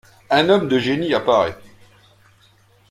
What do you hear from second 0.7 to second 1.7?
génie apparaît.